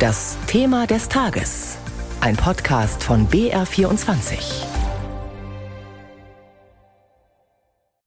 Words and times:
Das 0.00 0.38
Thema 0.46 0.86
des 0.86 1.10
Tages. 1.10 1.76
Ein 2.22 2.34
Podcast 2.34 3.04
von 3.04 3.28
BR24. 3.28 4.64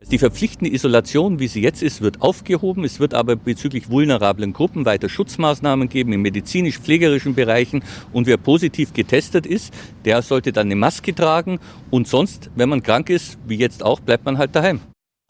Die 0.10 0.18
verpflichtende 0.18 0.74
Isolation, 0.74 1.38
wie 1.38 1.48
sie 1.48 1.62
jetzt 1.62 1.84
ist, 1.84 2.02
wird 2.02 2.24
aufgehoben. 2.24 2.84
Es 2.84 3.00
wird 3.00 3.14
aber 3.14 3.36
bezüglich 3.36 3.92
vulnerablen 3.92 4.54
Gruppen 4.54 4.86
weiter 4.86 5.08
Schutzmaßnahmen 5.08 5.88
geben 5.88 6.14
in 6.14 6.24
medizinisch-pflegerischen 6.24 7.36
Bereichen. 7.36 7.84
Und 8.12 8.26
wer 8.26 8.38
positiv 8.38 8.94
getestet 8.94 9.46
ist, 9.46 9.72
der 10.04 10.24
sollte 10.24 10.52
dann 10.52 10.66
eine 10.66 10.76
Maske 10.76 11.14
tragen. 11.14 11.60
Und 11.92 12.08
sonst, 12.08 12.50
wenn 12.56 12.70
man 12.70 12.82
krank 12.82 13.12
ist, 13.12 13.38
wie 13.46 13.58
jetzt 13.58 13.84
auch, 13.84 14.00
bleibt 14.00 14.26
man 14.26 14.40
halt 14.40 14.56
daheim 14.56 14.82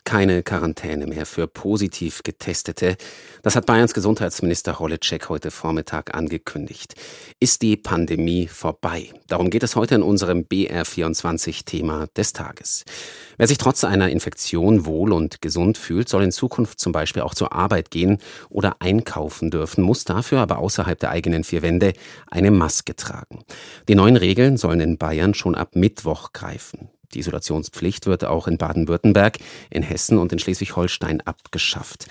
keine 0.03 0.43
Quarantäne 0.43 1.07
mehr 1.07 1.25
für 1.25 1.47
positiv 1.47 2.23
Getestete. 2.23 2.97
Das 3.41 3.55
hat 3.55 3.65
Bayerns 3.65 3.93
Gesundheitsminister 3.93 4.79
Holleczek 4.79 5.29
heute 5.29 5.51
Vormittag 5.51 6.13
angekündigt. 6.13 6.95
Ist 7.39 7.61
die 7.61 7.77
Pandemie 7.77 8.47
vorbei? 8.47 9.09
Darum 9.27 9.49
geht 9.49 9.63
es 9.63 9.75
heute 9.75 9.95
in 9.95 10.03
unserem 10.03 10.41
BR24-Thema 10.41 12.07
des 12.15 12.33
Tages. 12.33 12.85
Wer 13.37 13.47
sich 13.47 13.57
trotz 13.57 13.83
einer 13.83 14.09
Infektion 14.09 14.85
wohl 14.85 15.11
und 15.11 15.41
gesund 15.41 15.77
fühlt, 15.77 16.09
soll 16.09 16.23
in 16.23 16.31
Zukunft 16.31 16.79
zum 16.79 16.91
Beispiel 16.91 17.21
auch 17.21 17.35
zur 17.35 17.53
Arbeit 17.53 17.91
gehen 17.91 18.19
oder 18.49 18.77
einkaufen 18.79 19.51
dürfen, 19.51 19.83
muss 19.83 20.03
dafür 20.03 20.39
aber 20.39 20.59
außerhalb 20.59 20.99
der 20.99 21.11
eigenen 21.11 21.43
vier 21.43 21.61
Wände 21.61 21.93
eine 22.29 22.51
Maske 22.51 22.95
tragen. 22.95 23.43
Die 23.87 23.95
neuen 23.95 24.17
Regeln 24.17 24.57
sollen 24.57 24.79
in 24.79 24.97
Bayern 24.97 25.33
schon 25.33 25.55
ab 25.55 25.75
Mittwoch 25.75 26.33
greifen. 26.33 26.89
Die 27.13 27.19
Isolationspflicht 27.19 28.05
wird 28.05 28.25
auch 28.25 28.47
in 28.47 28.57
Baden-Württemberg, 28.57 29.37
in 29.69 29.83
Hessen 29.83 30.17
und 30.17 30.31
in 30.33 30.39
Schleswig-Holstein 30.39 31.21
abgeschafft. 31.21 32.05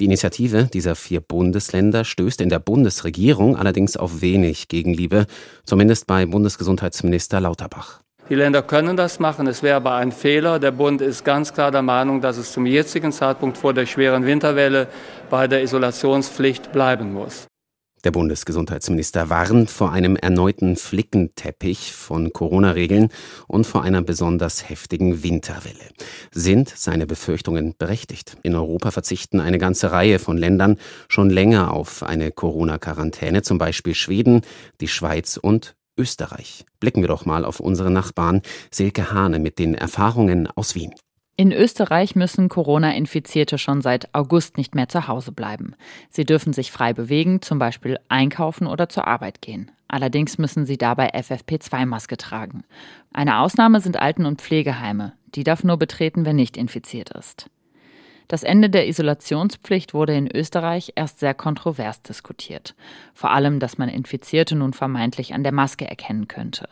Die 0.00 0.04
Initiative 0.04 0.64
dieser 0.72 0.94
vier 0.94 1.20
Bundesländer 1.20 2.04
stößt 2.04 2.40
in 2.40 2.48
der 2.48 2.58
Bundesregierung 2.58 3.56
allerdings 3.56 3.96
auf 3.96 4.20
wenig 4.20 4.68
Gegenliebe, 4.68 5.26
zumindest 5.64 6.06
bei 6.06 6.26
Bundesgesundheitsminister 6.26 7.40
Lauterbach. 7.40 8.00
Die 8.28 8.34
Länder 8.34 8.60
können 8.60 8.96
das 8.96 9.20
machen, 9.20 9.46
es 9.46 9.62
wäre 9.62 9.76
aber 9.76 9.94
ein 9.94 10.12
Fehler. 10.12 10.58
Der 10.58 10.70
Bund 10.70 11.00
ist 11.00 11.24
ganz 11.24 11.54
klar 11.54 11.70
der 11.70 11.80
Meinung, 11.80 12.20
dass 12.20 12.36
es 12.36 12.52
zum 12.52 12.66
jetzigen 12.66 13.10
Zeitpunkt 13.10 13.56
vor 13.56 13.72
der 13.72 13.86
schweren 13.86 14.26
Winterwelle 14.26 14.88
bei 15.30 15.48
der 15.48 15.62
Isolationspflicht 15.62 16.70
bleiben 16.70 17.14
muss. 17.14 17.46
Der 18.04 18.12
Bundesgesundheitsminister 18.12 19.28
warnt 19.28 19.70
vor 19.70 19.92
einem 19.92 20.16
erneuten 20.16 20.76
Flickenteppich 20.76 21.92
von 21.92 22.32
Corona-Regeln 22.32 23.08
und 23.48 23.66
vor 23.66 23.82
einer 23.82 24.02
besonders 24.02 24.68
heftigen 24.68 25.22
Winterwelle. 25.22 25.88
Sind 26.30 26.68
seine 26.68 27.06
Befürchtungen 27.06 27.74
berechtigt? 27.76 28.36
In 28.42 28.54
Europa 28.54 28.92
verzichten 28.92 29.40
eine 29.40 29.58
ganze 29.58 29.90
Reihe 29.90 30.18
von 30.18 30.36
Ländern 30.36 30.76
schon 31.08 31.28
länger 31.28 31.72
auf 31.72 32.02
eine 32.02 32.30
Corona-Quarantäne, 32.30 33.42
zum 33.42 33.58
Beispiel 33.58 33.94
Schweden, 33.94 34.42
die 34.80 34.88
Schweiz 34.88 35.36
und 35.36 35.74
Österreich. 35.98 36.64
Blicken 36.78 37.02
wir 37.02 37.08
doch 37.08 37.26
mal 37.26 37.44
auf 37.44 37.58
unsere 37.58 37.90
Nachbarn 37.90 38.42
Silke 38.70 39.12
Hane 39.12 39.40
mit 39.40 39.58
den 39.58 39.74
Erfahrungen 39.74 40.46
aus 40.54 40.74
Wien. 40.74 40.94
In 41.40 41.52
Österreich 41.52 42.16
müssen 42.16 42.48
Corona-Infizierte 42.48 43.58
schon 43.58 43.80
seit 43.80 44.12
August 44.12 44.56
nicht 44.56 44.74
mehr 44.74 44.88
zu 44.88 45.06
Hause 45.06 45.30
bleiben. 45.30 45.76
Sie 46.10 46.24
dürfen 46.24 46.52
sich 46.52 46.72
frei 46.72 46.92
bewegen, 46.92 47.42
zum 47.42 47.60
Beispiel 47.60 47.96
einkaufen 48.08 48.66
oder 48.66 48.88
zur 48.88 49.06
Arbeit 49.06 49.40
gehen. 49.40 49.70
Allerdings 49.86 50.38
müssen 50.38 50.66
sie 50.66 50.76
dabei 50.78 51.14
FFP2-Maske 51.14 52.16
tragen. 52.16 52.64
Eine 53.12 53.38
Ausnahme 53.38 53.80
sind 53.80 54.00
Alten- 54.00 54.26
und 54.26 54.42
Pflegeheime. 54.42 55.12
Die 55.36 55.44
darf 55.44 55.62
nur 55.62 55.76
betreten, 55.76 56.24
wer 56.24 56.32
nicht 56.32 56.56
infiziert 56.56 57.10
ist. 57.10 57.48
Das 58.26 58.42
Ende 58.42 58.68
der 58.68 58.88
Isolationspflicht 58.88 59.94
wurde 59.94 60.16
in 60.16 60.28
Österreich 60.34 60.94
erst 60.96 61.20
sehr 61.20 61.34
kontrovers 61.34 62.02
diskutiert. 62.02 62.74
Vor 63.14 63.30
allem, 63.30 63.60
dass 63.60 63.78
man 63.78 63.88
Infizierte 63.88 64.56
nun 64.56 64.72
vermeintlich 64.72 65.34
an 65.34 65.44
der 65.44 65.52
Maske 65.52 65.88
erkennen 65.88 66.26
könnte. 66.26 66.68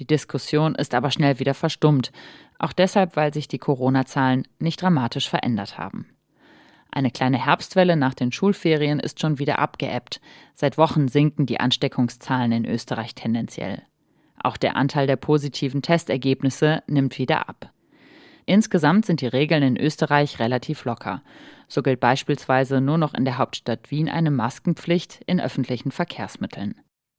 Die 0.00 0.06
Diskussion 0.06 0.74
ist 0.74 0.94
aber 0.94 1.10
schnell 1.10 1.38
wieder 1.40 1.52
verstummt, 1.52 2.10
auch 2.58 2.72
deshalb, 2.72 3.16
weil 3.16 3.34
sich 3.34 3.48
die 3.48 3.58
Corona-Zahlen 3.58 4.48
nicht 4.58 4.80
dramatisch 4.80 5.28
verändert 5.28 5.76
haben. 5.76 6.06
Eine 6.90 7.10
kleine 7.10 7.44
Herbstwelle 7.44 7.96
nach 7.96 8.14
den 8.14 8.32
Schulferien 8.32 8.98
ist 8.98 9.20
schon 9.20 9.38
wieder 9.38 9.58
abgeebbt. 9.58 10.22
Seit 10.54 10.78
Wochen 10.78 11.06
sinken 11.06 11.44
die 11.44 11.60
Ansteckungszahlen 11.60 12.50
in 12.50 12.64
Österreich 12.64 13.14
tendenziell. 13.14 13.82
Auch 14.42 14.56
der 14.56 14.74
Anteil 14.74 15.06
der 15.06 15.16
positiven 15.16 15.82
Testergebnisse 15.82 16.82
nimmt 16.86 17.18
wieder 17.18 17.50
ab. 17.50 17.70
Insgesamt 18.46 19.04
sind 19.04 19.20
die 19.20 19.26
Regeln 19.26 19.62
in 19.62 19.76
Österreich 19.76 20.38
relativ 20.38 20.86
locker. 20.86 21.22
So 21.68 21.82
gilt 21.82 22.00
beispielsweise 22.00 22.80
nur 22.80 22.96
noch 22.96 23.12
in 23.12 23.26
der 23.26 23.36
Hauptstadt 23.36 23.90
Wien 23.90 24.08
eine 24.08 24.30
Maskenpflicht 24.30 25.20
in 25.26 25.42
öffentlichen 25.42 25.92
Verkehrsmitteln. 25.92 26.74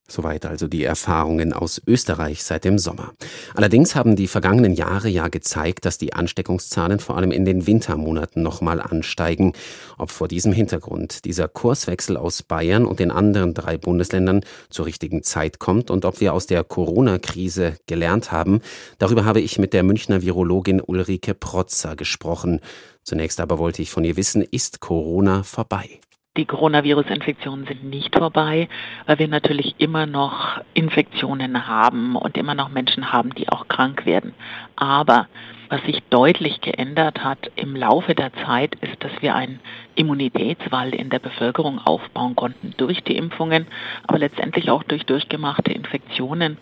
Soweit 0.07 0.45
also 0.45 0.67
die 0.67 0.83
Erfahrungen 0.83 1.53
aus 1.53 1.81
Österreich 1.87 2.43
seit 2.43 2.65
dem 2.65 2.77
Sommer. 2.77 3.13
Allerdings 3.55 3.95
haben 3.95 4.17
die 4.17 4.27
vergangenen 4.27 4.73
Jahre 4.73 5.07
ja 5.07 5.29
gezeigt, 5.29 5.85
dass 5.85 5.97
die 5.97 6.13
Ansteckungszahlen 6.13 6.99
vor 6.99 7.15
allem 7.15 7.31
in 7.31 7.45
den 7.45 7.65
Wintermonaten 7.65 8.43
nochmal 8.43 8.81
ansteigen. 8.81 9.53
Ob 9.97 10.11
vor 10.11 10.27
diesem 10.27 10.51
Hintergrund 10.51 11.23
dieser 11.23 11.47
Kurswechsel 11.47 12.17
aus 12.17 12.43
Bayern 12.43 12.85
und 12.85 12.99
den 12.99 13.09
anderen 13.09 13.53
drei 13.53 13.77
Bundesländern 13.77 14.41
zur 14.69 14.85
richtigen 14.85 15.23
Zeit 15.23 15.59
kommt 15.59 15.89
und 15.89 16.03
ob 16.03 16.19
wir 16.19 16.33
aus 16.33 16.45
der 16.45 16.65
Corona-Krise 16.65 17.77
gelernt 17.87 18.33
haben, 18.33 18.59
darüber 18.97 19.23
habe 19.23 19.39
ich 19.39 19.59
mit 19.59 19.71
der 19.71 19.83
Münchner 19.83 20.21
Virologin 20.21 20.81
Ulrike 20.81 21.33
Protzer 21.33 21.95
gesprochen. 21.95 22.59
Zunächst 23.03 23.39
aber 23.39 23.59
wollte 23.59 23.81
ich 23.81 23.91
von 23.91 24.03
ihr 24.03 24.17
wissen, 24.17 24.41
ist 24.41 24.81
Corona 24.81 25.43
vorbei? 25.43 26.01
Die 26.37 26.45
Coronavirus-Infektionen 26.45 27.67
sind 27.67 27.83
nicht 27.83 28.15
vorbei, 28.15 28.69
weil 29.05 29.19
wir 29.19 29.27
natürlich 29.27 29.75
immer 29.79 30.05
noch 30.05 30.61
Infektionen 30.73 31.67
haben 31.67 32.15
und 32.15 32.37
immer 32.37 32.55
noch 32.55 32.69
Menschen 32.69 33.11
haben, 33.11 33.35
die 33.35 33.49
auch 33.49 33.67
krank 33.67 34.05
werden. 34.05 34.33
Aber 34.77 35.27
was 35.67 35.81
sich 35.81 36.01
deutlich 36.09 36.61
geändert 36.61 37.21
hat 37.21 37.51
im 37.57 37.75
Laufe 37.75 38.15
der 38.15 38.31
Zeit, 38.45 38.75
ist, 38.75 39.03
dass 39.03 39.11
wir 39.19 39.35
einen 39.35 39.59
Immunitätswall 39.95 40.95
in 40.95 41.09
der 41.09 41.19
Bevölkerung 41.19 41.79
aufbauen 41.79 42.37
konnten 42.37 42.75
durch 42.77 43.03
die 43.03 43.17
Impfungen, 43.17 43.67
aber 44.07 44.19
letztendlich 44.19 44.69
auch 44.71 44.83
durch 44.83 45.05
durchgemachte 45.05 45.73
Infektionen. 45.73 46.59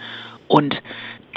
Und 0.48 0.82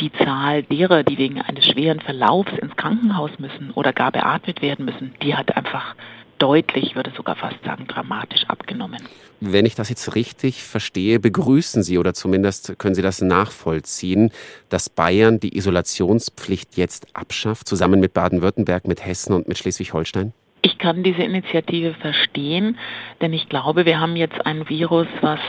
die 0.00 0.10
Zahl 0.10 0.62
derer, 0.62 1.02
die 1.02 1.18
wegen 1.18 1.42
eines 1.42 1.66
schweren 1.66 2.00
Verlaufs 2.00 2.52
ins 2.62 2.76
Krankenhaus 2.76 3.32
müssen 3.38 3.72
oder 3.72 3.92
gar 3.92 4.10
beatmet 4.10 4.62
werden 4.62 4.86
müssen, 4.86 5.12
die 5.20 5.36
hat 5.36 5.54
einfach 5.54 5.94
deutlich, 6.42 6.96
würde 6.96 7.12
sogar 7.16 7.36
fast 7.36 7.62
sagen, 7.64 7.86
dramatisch 7.86 8.44
abgenommen. 8.48 8.98
Wenn 9.40 9.64
ich 9.64 9.76
das 9.76 9.88
jetzt 9.88 10.14
richtig 10.16 10.64
verstehe, 10.64 11.20
begrüßen 11.20 11.82
Sie 11.82 11.98
oder 11.98 12.14
zumindest 12.14 12.78
können 12.78 12.96
Sie 12.96 13.02
das 13.02 13.20
nachvollziehen, 13.20 14.32
dass 14.68 14.90
Bayern 14.90 15.38
die 15.38 15.56
Isolationspflicht 15.56 16.76
jetzt 16.76 17.06
abschafft, 17.16 17.68
zusammen 17.68 18.00
mit 18.00 18.12
Baden-Württemberg, 18.12 18.88
mit 18.88 19.04
Hessen 19.06 19.32
und 19.32 19.46
mit 19.46 19.58
Schleswig-Holstein? 19.58 20.32
Ich 20.62 20.78
kann 20.78 21.02
diese 21.02 21.22
Initiative 21.22 21.94
verstehen, 21.94 22.78
denn 23.20 23.32
ich 23.32 23.48
glaube, 23.48 23.84
wir 23.84 24.00
haben 24.00 24.16
jetzt 24.16 24.44
ein 24.44 24.68
Virus, 24.68 25.08
was 25.20 25.40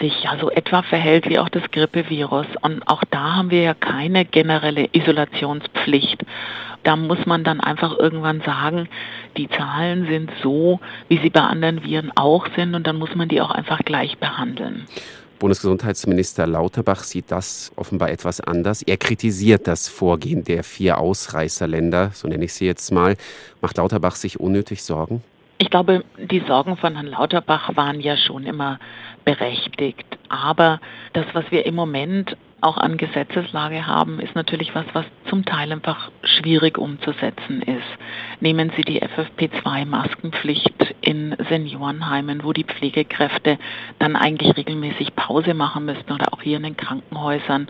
sich 0.00 0.24
ja 0.24 0.36
so 0.40 0.50
etwa 0.50 0.82
verhält 0.82 1.28
wie 1.28 1.38
auch 1.38 1.48
das 1.48 1.62
Grippevirus. 1.70 2.46
Und 2.62 2.86
auch 2.86 3.02
da 3.10 3.36
haben 3.36 3.50
wir 3.50 3.62
ja 3.62 3.74
keine 3.74 4.24
generelle 4.24 4.88
Isolationspflicht. 4.92 6.24
Da 6.82 6.96
muss 6.96 7.24
man 7.26 7.44
dann 7.44 7.60
einfach 7.60 7.98
irgendwann 7.98 8.42
sagen, 8.42 8.88
die 9.36 9.48
Zahlen 9.48 10.06
sind 10.06 10.30
so, 10.42 10.80
wie 11.08 11.18
sie 11.18 11.30
bei 11.30 11.40
anderen 11.40 11.82
Viren 11.82 12.12
auch 12.14 12.46
sind 12.54 12.74
und 12.74 12.86
dann 12.86 12.96
muss 12.96 13.14
man 13.14 13.28
die 13.28 13.40
auch 13.40 13.50
einfach 13.50 13.78
gleich 13.78 14.18
behandeln. 14.18 14.86
Bundesgesundheitsminister 15.38 16.46
Lauterbach 16.46 17.02
sieht 17.02 17.30
das 17.30 17.72
offenbar 17.76 18.10
etwas 18.10 18.40
anders. 18.40 18.82
Er 18.82 18.96
kritisiert 18.96 19.66
das 19.66 19.88
Vorgehen 19.88 20.44
der 20.44 20.62
vier 20.62 20.98
Ausreißerländer, 20.98 22.12
so 22.14 22.28
nenne 22.28 22.44
ich 22.44 22.54
sie 22.54 22.66
jetzt 22.66 22.90
mal. 22.92 23.16
Macht 23.60 23.78
Lauterbach 23.78 24.16
sich 24.16 24.38
unnötig 24.38 24.82
Sorgen? 24.82 25.22
Ich 25.58 25.70
glaube, 25.70 26.04
die 26.18 26.40
Sorgen 26.40 26.76
von 26.76 26.94
Herrn 26.94 27.06
Lauterbach 27.06 27.76
waren 27.76 28.00
ja 28.00 28.16
schon 28.16 28.44
immer 28.44 28.78
berechtigt. 29.24 30.06
Aber 30.28 30.80
das, 31.12 31.26
was 31.32 31.44
wir 31.50 31.64
im 31.64 31.74
Moment 31.74 32.36
auch 32.60 32.78
an 32.78 32.96
Gesetzeslage 32.96 33.86
haben, 33.86 34.20
ist 34.20 34.34
natürlich 34.34 34.74
was, 34.74 34.86
was 34.94 35.04
zum 35.28 35.44
Teil 35.44 35.70
einfach 35.70 36.10
schwierig 36.22 36.78
umzusetzen 36.78 37.60
ist. 37.62 38.40
Nehmen 38.40 38.72
Sie 38.74 38.82
die 38.82 39.02
FFP2-Maskenpflicht 39.02 40.94
in 41.02 41.36
Seniorenheimen, 41.50 42.42
wo 42.42 42.52
die 42.52 42.64
Pflegekräfte 42.64 43.58
dann 43.98 44.16
eigentlich 44.16 44.56
regelmäßig 44.56 45.14
Pause 45.14 45.52
machen 45.52 45.84
müssten 45.84 46.10
oder 46.10 46.32
auch 46.32 46.40
hier 46.40 46.56
in 46.56 46.62
den 46.62 46.76
Krankenhäusern 46.76 47.68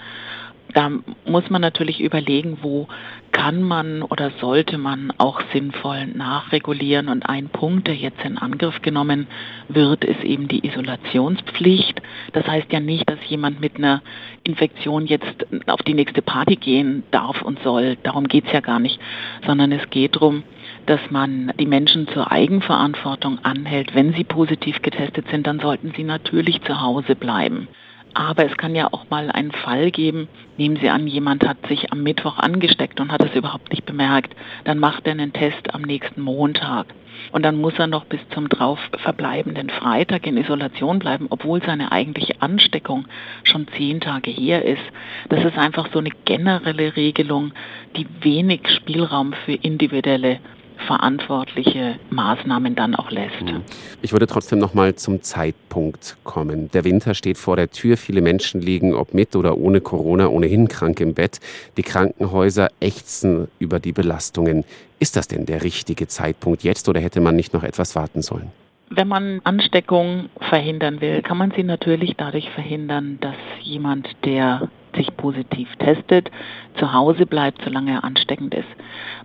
da 0.73 0.91
muss 1.27 1.51
man 1.51 1.61
natürlich 1.61 2.01
überlegen, 2.01 2.59
wo 2.63 2.89
kann 3.33 3.63
man 3.63 4.03
oder 4.03 4.31
sollte 4.41 4.79
man 4.79 5.13
auch 5.19 5.41
sinnvoll 5.53 6.07
nachregulieren. 6.07 7.09
Und 7.09 7.29
ein 7.29 7.49
Punkt, 7.49 7.87
der 7.87 7.95
jetzt 7.95 8.25
in 8.25 8.39
Angriff 8.39 8.81
genommen 8.83 9.27
wird, 9.69 10.05
ist 10.05 10.23
eben 10.25 10.49
die 10.49 10.67
Isolationspflicht. 10.67 12.01
Das 12.33 12.47
heißt 12.47 12.73
ja 12.73 12.81
nicht, 12.81 13.09
dass 13.09 13.19
jemand 13.29 13.61
mit 13.61 13.77
einer 13.77 14.03
Infektion 14.45 15.07
jetzt 15.07 15.47
auf 15.67 15.83
die 15.83 15.95
nächste 15.95 16.23
Party 16.23 16.57
gehen 16.57 17.03
darf 17.11 17.43
und 17.43 17.61
soll. 17.63 17.97
Darum 18.03 18.27
geht 18.29 18.47
es 18.47 18.53
ja 18.53 18.61
gar 18.61 18.79
nicht, 18.79 18.99
sondern 19.47 19.73
es 19.73 19.91
geht 19.91 20.17
darum, 20.17 20.43
dass 20.87 21.01
man 21.11 21.53
die 21.59 21.67
Menschen 21.67 22.09
zur 22.09 22.31
Eigenverantwortung 22.31 23.39
anhält. 23.45 23.95
Wenn 23.95 24.13
sie 24.15 24.25
positiv 24.25 24.83
getestet 24.83 25.27
sind, 25.31 25.47
dann 25.47 25.61
sollten 25.61 25.93
sie 25.97 26.05
natürlich 26.05 26.63
zu 26.63 26.81
Hause 26.81 27.15
bleiben. 27.15 27.69
Aber 28.15 28.47
es 28.47 28.57
kann 28.57 28.77
ja 28.77 28.93
auch 28.93 29.11
mal 29.11 29.31
einen 29.31 29.51
Fall 29.51 29.91
geben, 29.91 30.29
nehmen 30.57 30.77
Sie 30.81 30.89
an, 30.89 31.09
jemand 31.09 31.47
hat 31.47 31.67
sich 31.69 31.93
am 31.93 32.03
Mittwoch 32.05 32.39
angesteckt 32.39 33.01
und 33.01 33.11
hat 33.11 33.25
es 33.25 33.35
überhaupt 33.35 33.71
nicht 33.71 33.85
bemerkt. 33.85 34.35
Dann 34.63 34.79
macht 34.79 35.07
er 35.07 35.13
einen 35.13 35.33
Test 35.33 35.75
am 35.75 35.83
nächsten 35.83 36.21
Montag. 36.21 36.87
Und 37.33 37.43
dann 37.45 37.57
muss 37.57 37.75
er 37.79 37.87
noch 37.87 38.05
bis 38.05 38.21
zum 38.31 38.49
drauf 38.49 38.79
verbleibenden 38.99 39.71
Freitag 39.71 40.27
in 40.27 40.37
Isolation 40.37 40.99
bleiben, 41.01 41.27
obwohl 41.31 41.63
seine 41.63 41.91
eigentliche 41.91 42.41
Ansteckung 42.41 43.07
schon 43.43 43.67
zehn 43.77 44.01
Tage 44.01 44.31
her 44.31 44.65
ist. 44.65 44.83
Das 45.29 45.45
ist 45.45 45.59
einfach 45.59 45.89
so 45.93 45.99
eine 45.99 46.11
generelle 46.25 46.95
Regelung, 46.97 47.53
die 47.97 48.07
wenig 48.21 48.69
Spielraum 48.69 49.33
für 49.45 49.55
individuelle 49.55 50.39
verantwortliche 50.87 51.97
Maßnahmen 52.11 52.75
dann 52.75 52.95
auch 52.95 53.11
lässt. 53.11 53.41
Hm. 53.41 53.63
Ich 54.03 54.13
würde 54.13 54.27
trotzdem 54.27 54.59
noch 54.59 54.75
mal 54.75 54.95
zum 54.95 55.23
Zeitpunkt 55.23 56.17
kommen. 56.25 56.71
Der 56.73 56.85
Winter 56.85 57.15
steht 57.15 57.39
vor 57.39 57.57
der 57.57 57.71
Tür. 57.71 57.97
Viele 57.97 58.21
Menschen 58.21 58.61
liegen, 58.61 58.95
ob 58.95 59.15
mit 59.15 59.37
oder 59.37 59.57
ohne 59.57 59.81
Corona, 59.81 60.29
ohnehin 60.29 60.69
krank 60.69 61.01
im 61.01 61.15
Bett. 61.15 61.41
Die 61.77 61.83
Krankenhäuser 61.83 62.69
ächzen 62.81 63.49
über 63.59 63.81
die 63.81 63.93
Belastungen. 63.93 64.65
Ist 64.99 65.17
das 65.17 65.29
denn 65.29 65.47
der 65.47 65.63
richtige 65.63 66.07
Zeitpunkt 66.07 66.63
jetzt 66.63 66.89
oder 66.89 67.01
hätte 67.01 67.21
man 67.21 67.37
nicht 67.37 67.53
noch 67.53 67.63
etwas 67.63 67.97
warten 67.97 68.23
sollen? 68.23 68.53
Wenn 68.91 69.09
man 69.09 69.41
Ansteckung 69.45 70.29
verhindern 70.51 71.01
will, 71.01 71.23
kann 71.23 71.39
man 71.39 71.51
sie 71.51 71.65
natürlich 71.65 72.15
dadurch 72.17 72.51
verhindern, 72.51 73.19
dass 73.21 73.35
jemand, 73.63 74.09
der 74.25 74.69
sich 74.95 75.17
positiv 75.17 75.69
testet, 75.77 76.31
zu 76.79 76.93
Hause 76.93 77.27
bleibt, 77.27 77.63
solange 77.63 77.93
er 77.93 78.05
ansteckend 78.05 78.55
ist. 78.55 78.69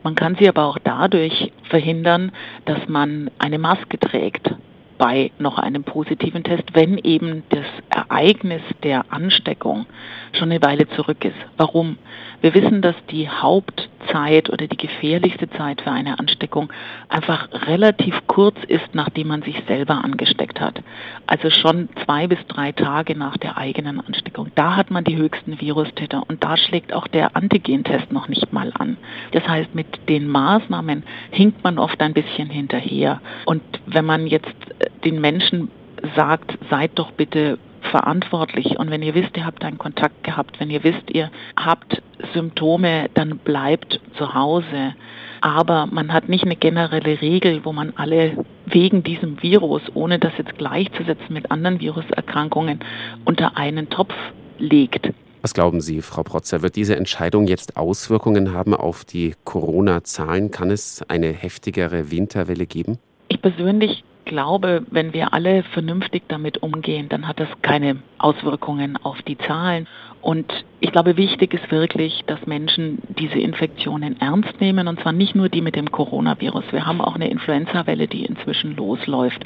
Man 0.04 0.16
kann 0.16 0.36
sie 0.36 0.48
aber 0.50 0.66
auch 0.66 0.78
dadurch 0.84 1.52
verhindern, 1.64 2.32
dass 2.66 2.88
man 2.88 3.30
eine 3.40 3.60
Maske 3.60 4.00
trägt 4.00 4.54
bei 5.00 5.32
noch 5.40 5.58
einem 5.58 5.84
positiven 5.84 6.44
Test, 6.44 6.64
wenn 6.74 7.00
eben 7.00 7.44
das 7.50 7.66
Ereignis 7.90 8.62
der 8.84 9.06
Ansteckung 9.12 9.88
schon 10.34 10.52
eine 10.52 10.62
Weile 10.62 10.88
zurück 10.90 11.26
ist. 11.26 11.38
Warum? 11.58 11.98
Wir 12.42 12.54
wissen, 12.54 12.82
dass 12.82 12.96
die 13.10 13.28
Hauptzeit 13.30 14.50
oder 14.50 14.68
die 14.68 14.78
gefährlichste 14.78 15.50
Zeit 15.50 15.82
für 15.82 15.92
eine 15.92 16.20
Ansteckung 16.20 16.72
einfach 17.08 17.50
relativ 17.68 18.16
kurz 18.28 18.58
ist, 18.68 18.94
nachdem 18.94 19.30
man 19.30 19.42
sich 19.42 19.62
selber 19.68 20.04
angesteckt 20.04 20.60
hat. 20.60 20.82
Also 21.28 21.50
schon 21.50 21.90
zwei 22.06 22.28
bis 22.28 22.40
drei 22.48 22.72
Tage 22.72 23.18
nach 23.18 23.38
der 23.38 23.58
eigenen 23.58 24.00
Ansteckung. 24.00 24.52
Da 24.56 24.76
hat 24.76 24.92
man 24.92 25.04
die 25.04 25.18
höchsten 25.18 25.60
Virustäter 25.60 26.24
und 26.28 26.44
da 26.44 26.58
schlägt 26.58 26.94
auch 26.94 27.08
der 27.08 27.36
Antigentest 27.36 28.12
noch 28.12 28.28
nicht 28.28 28.52
mal 28.52 28.72
an. 28.78 28.98
Das 29.32 29.48
heißt, 29.48 29.74
mit 29.76 29.88
den 30.10 30.28
Maßnahmen 30.28 31.04
hinkt 31.32 31.64
man 31.64 31.80
oft 31.80 32.02
ein 32.02 32.14
bisschen 32.14 32.50
hinterher. 32.50 33.22
Und 33.46 33.62
wenn 33.86 34.06
man 34.06 34.28
jetzt 34.28 34.56
den 35.04 35.22
Menschen 35.22 35.70
sagt, 36.16 36.58
seid 36.70 36.92
doch 36.96 37.12
bitte 37.12 37.58
verantwortlich. 37.92 38.78
Und 38.78 38.92
wenn 38.92 39.02
ihr 39.02 39.16
wisst, 39.16 39.36
ihr 39.38 39.46
habt 39.46 39.64
einen 39.64 39.78
Kontakt 39.78 40.24
gehabt, 40.24 40.60
wenn 40.60 40.70
ihr 40.70 40.84
wisst, 40.84 41.10
ihr 41.12 41.32
habt 41.56 42.02
Symptome, 42.34 43.10
dann 43.14 43.38
bleibt 43.40 44.00
zu 44.18 44.34
Hause. 44.34 44.96
Aber 45.42 45.86
man 45.88 46.12
hat 46.12 46.28
nicht 46.28 46.44
eine 46.44 46.56
generelle 46.56 47.22
Regel, 47.22 47.64
wo 47.64 47.72
man 47.72 47.94
alle 47.96 48.46
wegen 48.66 49.04
diesem 49.04 49.42
Virus, 49.42 49.82
ohne 49.94 50.20
das 50.20 50.34
jetzt 50.38 50.58
gleichzusetzen 50.58 51.34
mit 51.34 51.50
anderen 51.50 51.80
Viruserkrankungen, 51.80 52.80
unter 53.26 53.58
einen 53.58 53.90
Topf 53.90 54.14
legt. 54.58 55.12
Was 55.42 55.54
glauben 55.54 55.80
Sie, 55.80 56.02
Frau 56.02 56.24
Protzer, 56.24 56.62
wird 56.62 56.76
diese 56.76 56.98
Entscheidung 56.98 57.48
jetzt 57.48 57.78
Auswirkungen 57.78 58.54
haben 58.54 58.74
auf 58.74 59.06
die 59.06 59.36
Corona-Zahlen? 59.46 60.52
Kann 60.52 60.70
es 60.70 61.02
eine 61.08 61.28
heftigere 61.28 62.12
Winterwelle 62.12 62.66
geben? 62.66 62.98
Ich 63.30 63.42
persönlich 63.42 64.04
glaube, 64.30 64.84
wenn 64.92 65.12
wir 65.14 65.34
alle 65.34 65.64
vernünftig 65.64 66.24
damit 66.28 66.60
umgehen, 66.60 67.10
dann 67.10 67.28
hat 67.28 67.40
das 67.40 67.50
keine 67.64 67.98
Auswirkungen 68.20 68.96
auf 68.96 69.22
die 69.24 69.38
Zahlen. 69.40 69.88
Und 70.22 70.46
ich 70.80 70.92
glaube, 70.92 71.18
wichtig 71.18 71.54
ist 71.54 71.72
wirklich, 71.72 72.24
dass 72.28 72.46
Menschen 72.46 73.00
diese 73.18 73.40
Infektionen 73.40 74.22
ernst 74.22 74.62
nehmen, 74.62 74.88
und 74.88 75.00
zwar 75.02 75.14
nicht 75.14 75.36
nur 75.36 75.50
die 75.50 75.62
mit 75.62 75.76
dem 75.76 75.92
Coronavirus. 75.92 76.66
Wir 76.72 76.86
haben 76.86 77.02
auch 77.02 77.16
eine 77.16 77.30
Influenza-Welle, 77.30 78.08
die 78.08 78.26
inzwischen 78.26 78.76
losläuft 78.76 79.44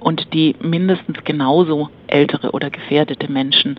und 0.00 0.32
die 0.32 0.56
mindestens 0.60 1.22
genauso 1.24 1.90
ältere 2.06 2.52
oder 2.52 2.70
gefährdete 2.70 3.30
Menschen 3.30 3.78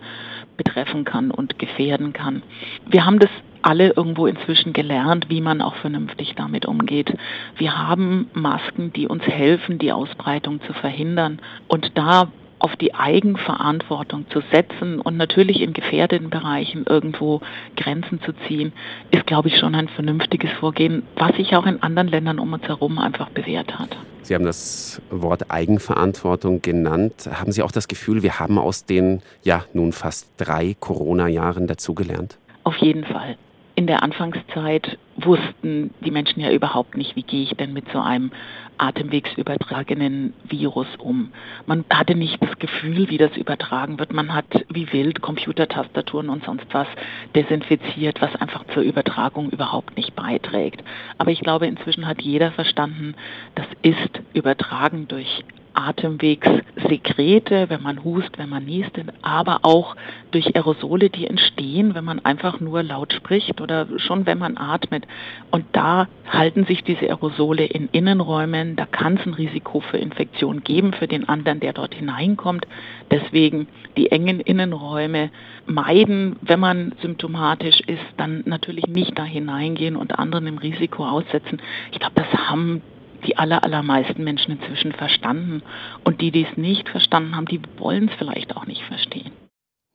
betreffen 0.56 1.04
kann 1.04 1.30
und 1.30 1.58
gefährden 1.58 2.12
kann. 2.12 2.42
Wir 2.86 3.04
haben 3.04 3.18
das 3.18 3.30
alle 3.66 3.92
irgendwo 3.96 4.28
inzwischen 4.28 4.72
gelernt, 4.72 5.28
wie 5.28 5.40
man 5.40 5.60
auch 5.60 5.74
vernünftig 5.76 6.34
damit 6.36 6.66
umgeht. 6.66 7.12
Wir 7.56 7.76
haben 7.76 8.30
Masken, 8.32 8.92
die 8.92 9.08
uns 9.08 9.24
helfen, 9.24 9.80
die 9.80 9.90
Ausbreitung 9.90 10.60
zu 10.62 10.72
verhindern. 10.72 11.40
Und 11.66 11.98
da 11.98 12.28
auf 12.60 12.76
die 12.76 12.94
Eigenverantwortung 12.94 14.26
zu 14.30 14.40
setzen 14.52 15.00
und 15.00 15.16
natürlich 15.16 15.60
in 15.60 15.72
gefährdeten 15.72 16.30
Bereichen 16.30 16.84
irgendwo 16.88 17.40
Grenzen 17.76 18.20
zu 18.22 18.32
ziehen, 18.46 18.72
ist, 19.10 19.26
glaube 19.26 19.48
ich, 19.48 19.58
schon 19.58 19.74
ein 19.74 19.88
vernünftiges 19.88 20.52
Vorgehen, 20.52 21.02
was 21.16 21.34
sich 21.36 21.56
auch 21.56 21.66
in 21.66 21.82
anderen 21.82 22.08
Ländern 22.08 22.38
um 22.38 22.52
uns 22.52 22.62
herum 22.62 23.00
einfach 23.00 23.30
bewährt 23.30 23.76
hat. 23.78 23.96
Sie 24.22 24.34
haben 24.36 24.44
das 24.44 25.02
Wort 25.10 25.50
Eigenverantwortung 25.50 26.62
genannt. 26.62 27.28
Haben 27.32 27.50
Sie 27.50 27.62
auch 27.62 27.72
das 27.72 27.88
Gefühl, 27.88 28.22
wir 28.22 28.38
haben 28.38 28.58
aus 28.58 28.84
den 28.84 29.22
ja 29.42 29.64
nun 29.72 29.92
fast 29.92 30.30
drei 30.36 30.76
Corona-Jahren 30.78 31.66
dazugelernt? 31.66 32.38
Auf 32.62 32.76
jeden 32.78 33.04
Fall 33.04 33.36
in 33.76 33.86
der 33.86 34.02
Anfangszeit 34.02 34.98
wussten 35.16 35.92
die 36.00 36.10
Menschen 36.10 36.40
ja 36.40 36.50
überhaupt 36.50 36.96
nicht, 36.96 37.14
wie 37.14 37.22
gehe 37.22 37.42
ich 37.42 37.54
denn 37.56 37.74
mit 37.74 37.84
so 37.92 38.00
einem 38.00 38.32
atemwegsübertragenen 38.78 40.32
Virus 40.44 40.86
um. 40.98 41.32
Man 41.66 41.84
hatte 41.92 42.14
nicht 42.14 42.42
das 42.42 42.58
Gefühl, 42.58 43.08
wie 43.10 43.18
das 43.18 43.36
übertragen 43.36 43.98
wird. 43.98 44.12
Man 44.12 44.34
hat 44.34 44.46
wie 44.70 44.92
wild 44.92 45.20
Computertastaturen 45.20 46.30
und 46.30 46.44
sonst 46.44 46.66
was 46.72 46.88
desinfiziert, 47.34 48.20
was 48.22 48.34
einfach 48.36 48.64
zur 48.72 48.82
Übertragung 48.82 49.50
überhaupt 49.50 49.96
nicht 49.96 50.14
beiträgt. 50.16 50.82
Aber 51.18 51.30
ich 51.30 51.40
glaube, 51.40 51.66
inzwischen 51.66 52.06
hat 52.06 52.22
jeder 52.22 52.52
verstanden, 52.52 53.14
das 53.54 53.66
ist 53.82 54.20
übertragen 54.32 55.06
durch 55.06 55.44
Atemwegssekrete, 55.76 57.68
wenn 57.68 57.82
man 57.82 58.02
hust, 58.02 58.38
wenn 58.38 58.48
man 58.48 58.64
niest, 58.64 58.92
aber 59.22 59.60
auch 59.62 59.94
durch 60.30 60.56
Aerosole, 60.56 61.10
die 61.10 61.26
entstehen, 61.26 61.94
wenn 61.94 62.04
man 62.04 62.24
einfach 62.24 62.60
nur 62.60 62.82
laut 62.82 63.12
spricht 63.12 63.60
oder 63.60 63.86
schon 63.98 64.26
wenn 64.26 64.38
man 64.38 64.56
atmet. 64.56 65.06
Und 65.50 65.64
da 65.72 66.08
halten 66.28 66.64
sich 66.64 66.82
diese 66.82 67.06
Aerosole 67.06 67.64
in 67.64 67.88
Innenräumen, 67.92 68.76
da 68.76 68.86
kann 68.86 69.16
es 69.16 69.26
ein 69.26 69.34
Risiko 69.34 69.80
für 69.80 69.98
Infektion 69.98 70.64
geben 70.64 70.92
für 70.92 71.06
den 71.06 71.28
anderen, 71.28 71.60
der 71.60 71.72
dort 71.72 71.94
hineinkommt. 71.94 72.66
Deswegen 73.10 73.68
die 73.96 74.10
engen 74.10 74.40
Innenräume 74.40 75.30
meiden, 75.66 76.36
wenn 76.40 76.60
man 76.60 76.92
symptomatisch 77.02 77.80
ist, 77.80 78.04
dann 78.16 78.42
natürlich 78.46 78.86
nicht 78.86 79.18
da 79.18 79.24
hineingehen 79.24 79.96
und 79.96 80.18
anderen 80.18 80.46
im 80.46 80.58
Risiko 80.58 81.04
aussetzen. 81.06 81.60
Ich 81.92 81.98
glaube, 81.98 82.14
das 82.16 82.32
haben 82.32 82.82
die 83.26 83.36
aller, 83.36 83.64
allermeisten 83.64 84.24
Menschen 84.24 84.52
inzwischen 84.52 84.92
verstanden. 84.92 85.62
Und 86.04 86.20
die, 86.20 86.30
die 86.30 86.46
es 86.50 86.56
nicht 86.56 86.88
verstanden 86.88 87.36
haben, 87.36 87.46
die 87.46 87.60
wollen 87.78 88.08
es 88.08 88.14
vielleicht 88.18 88.56
auch 88.56 88.66
nicht 88.66 88.82
verstehen. 88.84 89.32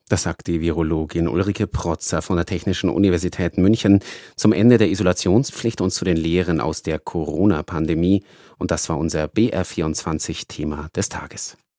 Das 0.10 0.24
sagt 0.24 0.48
die 0.48 0.60
Virologin 0.60 1.30
Ulrike 1.30 1.68
Protzer 1.68 2.22
von 2.22 2.36
der 2.36 2.46
Technischen 2.46 2.90
Universität 2.90 3.58
München 3.58 4.02
zum 4.36 4.52
Ende 4.52 4.78
der 4.78 4.90
Isolationspflicht 4.90 5.80
und 5.80 5.92
zu 5.92 6.04
den 6.04 6.18
Lehren 6.18 6.60
aus 6.60 6.84
der 6.84 7.00
Corona-Pandemie. 7.00 8.26
Und 8.58 8.72
das 8.72 8.90
war 8.90 8.98
unser 8.98 9.26
BR24-Thema 9.26 10.90
des 10.94 11.08
Tages. 11.08 11.58